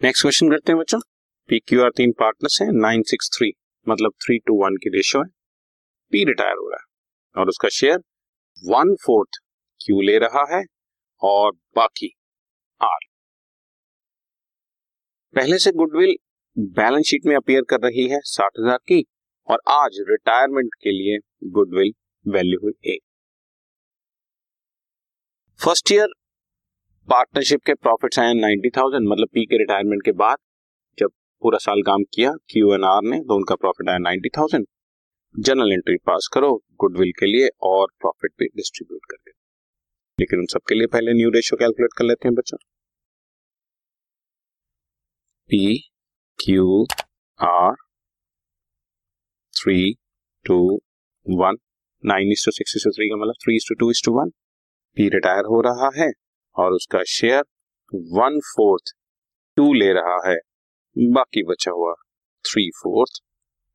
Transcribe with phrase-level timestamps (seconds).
[0.00, 0.98] Next question करते हैं बच्चों।
[1.48, 3.50] पी क्यू आर तीन पार्टनर्स हैं नाइन सिक्स थ्री
[3.86, 5.28] मतलब थ्री टू वन की रेशियो है।
[6.12, 7.98] पी रिटायर हो रहा है। और उसका शेयर
[8.62, 9.38] वन फोर्थ
[9.80, 10.62] क्यू ले रहा है
[11.22, 12.08] और बाकी
[12.80, 13.04] आर
[15.34, 16.14] पहले से गुडविल
[16.78, 19.04] बैलेंस शीट में अपियर कर रही है साठ हज़ार की
[19.48, 21.18] और आज रिटायरमेंट के लिए
[21.50, 21.92] गुडविल
[22.26, 23.02] वैल्यू हुई एक।
[25.60, 26.08] फ़र्स्ट ईयर
[27.10, 30.36] पार्टनरशिप के प्रॉफिट्स आए नाइन्टी थाउज़ेंड मतलब पी के रिटायरमेंट के बाद,
[30.98, 31.10] जब
[31.42, 34.66] पूरा साल काम किया, क्यू एन आर ने तो उनका प्रॉफिट आया ninety thousand.
[35.34, 39.32] General entry pass करो, गुडविल के लिए और प्रॉफिट भी डिस्ट्रीब्यूट कर दे।
[40.18, 42.58] लेकिन उन सबके लिए पहले न्यू रेशियो कैलकुलेट कर लेते हैं बच्चों।
[45.50, 45.78] P,
[46.38, 46.86] Q,
[47.40, 47.74] R,
[49.54, 49.92] three,
[50.44, 50.62] two,
[51.26, 51.56] one,
[52.04, 54.30] nine is to six to three का मतलब three is to two two is to.
[54.96, 56.10] P retire हो रहा है
[56.56, 57.42] और उसका शेयर
[57.94, 58.92] वन फोर्थ
[59.56, 60.36] टू ले रहा है।
[60.98, 61.94] बाकी बचा हुआ
[62.44, 63.22] थ्री फोर्थ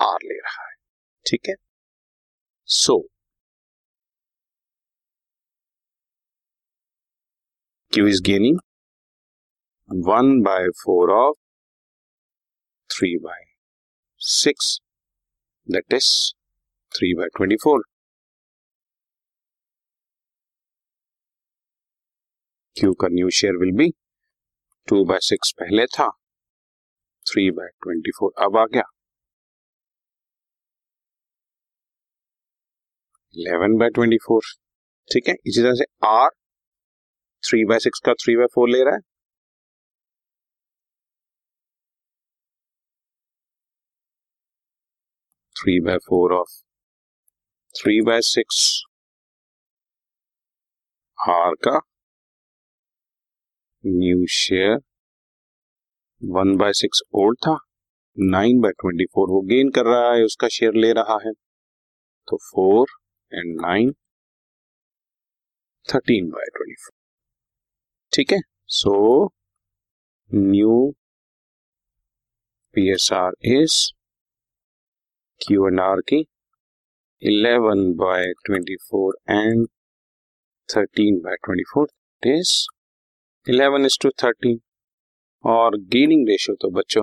[0.00, 0.74] आर ले रहा है।
[1.26, 1.54] ठीक है?
[2.66, 3.08] So
[7.92, 8.58] Q is gaining
[9.90, 11.36] one by four of
[12.90, 13.44] three by
[14.18, 14.80] six
[15.70, 16.34] that is
[16.92, 17.82] three by twenty four
[22.76, 23.88] Q का new share will be
[24.88, 26.08] two by six पहले था
[27.26, 28.82] थ्री बाय ट्वेंटी फोर अब आ गया।
[33.36, 34.42] इलेवन बाय ट्वेंटी फोर
[35.08, 35.34] ठीक है?
[35.46, 36.28] इसी तरह से आर
[37.42, 39.00] थ्री बाय सिक्स का थ्री बाय फोर ले रहा है।
[45.56, 46.58] Three by four of
[47.74, 48.60] three by six
[51.18, 51.78] R का
[53.84, 54.78] new share
[56.22, 57.56] one by six old था,
[58.16, 61.32] नाइन बाय ट्वेंटी फोर वो गेन कर रहा है, उसका शेयर ले रहा है।
[62.28, 62.88] तो four
[63.32, 63.92] and nine,
[65.88, 66.92] thirteen by twenty four.
[68.12, 68.40] ठीक है
[68.72, 68.94] so
[70.30, 70.76] new
[72.74, 73.76] P S R is
[75.40, 76.24] Q and R की
[77.22, 79.66] eleven by twenty four and
[80.68, 81.88] thirteen by twenty four
[82.22, 82.54] is
[83.50, 84.60] eleven is to thirteen.
[85.44, 87.02] और gaining ratio तो बच्चों,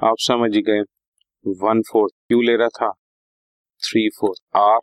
[0.00, 0.80] आप समझ ही गए,
[1.46, 2.92] one fourth Q ले रहा था,
[3.82, 4.78] three fourth R,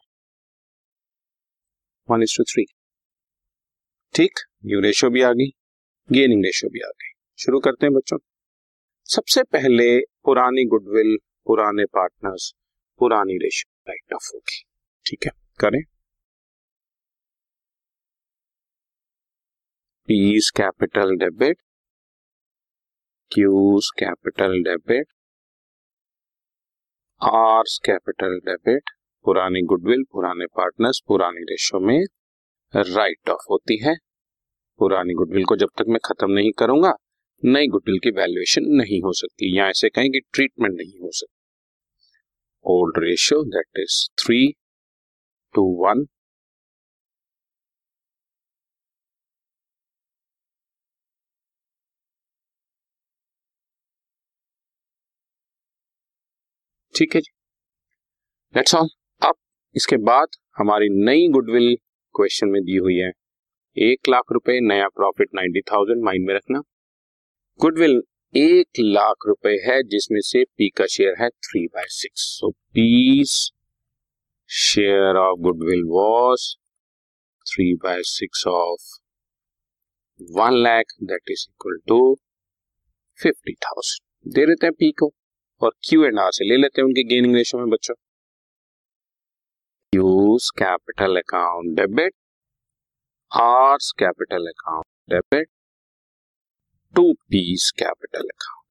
[2.09, 2.66] one is to three.
[4.16, 4.31] ठीक
[4.66, 5.47] न्यू रेशियो भी आ गई,
[6.11, 8.17] गेनिंग रेशियो भी आ गई। शुरू करते हैं बच्चों।
[9.05, 12.53] सबसे पहले पुरानी गुडविल, पुराने पार्टनर्स,
[13.00, 14.63] पुरानी रेशियो, राइट ऑफ़ होगी।
[15.05, 15.94] ठीक है, करें।
[20.09, 21.57] P's capital debit
[23.31, 25.07] Q's capital debit
[27.21, 28.89] R's capital debit
[29.25, 31.99] पुरानी गुडविल पुराने पार्टनर्स पुरानी रेशो में
[32.73, 33.95] राइट ऑफ़ होती है।
[34.79, 36.93] पुरानी गुडविल को जब तक मैं खत्म नहीं करूँगा,
[37.45, 41.33] नई गुडविल की वैल्यूएशन नहीं हो सकती, या ऐसे कहें कि ट्रीटमेंट नहीं हो सकती।
[42.66, 44.53] Old ratio that is three
[45.55, 46.07] two one
[56.95, 57.31] ठीक है जी।
[58.56, 58.88] लेट्स ऑल
[59.22, 59.35] अब
[59.75, 61.75] इसके बाद हमारी नई गुडविल
[62.16, 63.11] क्वेश्चन में दी हुई है।
[63.78, 66.61] एक लाख रुपए, नया प्रॉफिट नाइन्टी थाउज़ेंड माइंड में रखना।
[67.59, 68.01] गुडविल
[68.34, 73.34] एक लाख रुपए है, जिसमें से पी का शेयर है three by six so P's
[74.50, 76.47] share of goodwill was
[77.45, 78.88] three by six of
[80.19, 82.00] one lakh that is equal to
[83.19, 85.11] fifty thousand दे देते हैं पी को।
[85.61, 87.95] और क्यू एंड आर से ले लेते हैं उनके गेनिंग रेशियो में, बच्चों।
[89.93, 92.13] Q's capital account debit
[93.31, 95.49] R's capital account debit
[96.93, 98.63] to P's capital account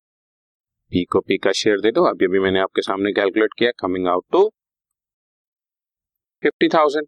[0.93, 4.09] P को पी का शेयर दे दो। अभी अभी मैंने आपके सामने कैलकुलेट किया coming
[4.09, 4.49] out to
[6.43, 7.07] fifty thousand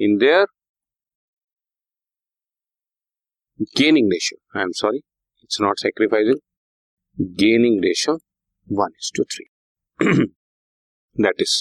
[0.00, 0.46] in their
[3.78, 6.40] gaining ratio I am sorry it's not sacrificing
[7.38, 8.18] gaining ratio
[8.70, 9.44] one is to three
[11.16, 11.54] that is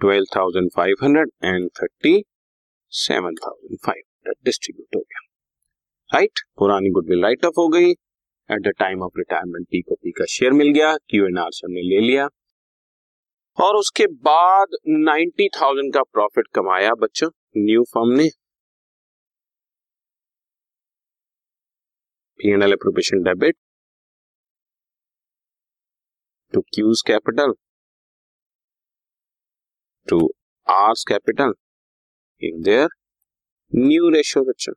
[0.00, 2.14] twelve thousand five hundred and thirty
[2.92, 5.20] seven thousand five hundred distribute हो गया
[6.10, 6.44] right right?
[6.58, 7.90] पुरानी goodwill right off हो गई
[8.50, 11.50] at the time of retirement P को P का share मिल गया Q N R
[11.52, 12.28] से हमने ले लिया
[13.58, 18.28] और उसके बाद नाइन्टी थाउज़ेंड का प्रॉफिट कमाया बच्चों न्यू फर्म ने
[22.40, 23.56] P N L appropriation debit
[26.56, 27.54] to Q's capital
[30.08, 30.34] to
[30.66, 31.52] R's capital
[32.42, 32.88] in their
[33.72, 34.72] new ratio बच्चों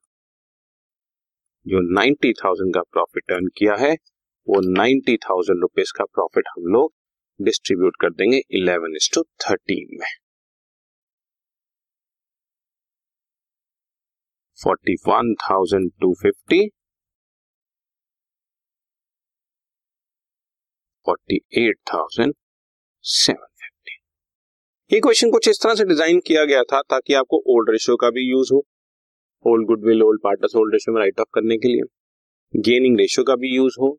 [1.66, 3.98] जो 90,000 का प्रॉफिट अर्न किया है
[4.48, 6.94] वो 90,000 रुपीज़ का प्रॉफिट हम लोग
[7.40, 10.08] डिस्ट्रीब्यूट कर देंगे इलेवन इज़ टू थर्टीन में।
[14.58, 16.70] 41,250
[24.92, 28.10] ये क्वेश्चन कुछ इस तरह से डिज़ाइन किया गया था ताकि आपको ओल्ड रेशियो का
[28.10, 28.64] भी यूज़ हो।
[29.46, 31.82] Old goodwill old partners old ratio में राइट ऑफ़ करने के लिए
[32.54, 33.98] गेनिंग रेशियो का भी यूज़ हो।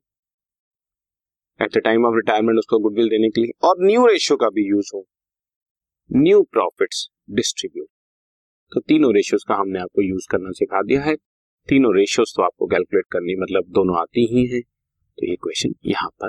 [1.61, 4.69] At the time of retirement उसको गुडविल देने के लिए और न्यू रेशियो का भी
[4.69, 5.05] यूज़ हो।
[6.11, 7.89] न्यू प्रॉफिट्स डिस्ट्रीब्यूट
[8.73, 11.15] तो तीनों रेशियोज का हमने आपको यूज़ करना सिखा दिया है।
[11.69, 16.09] तीनों रेशियोज तो आपको कैलकुलेट करनी मतलब दोनों आती ही हैं। तो ये क्वेश्चन यहाँ
[16.11, 16.29] पर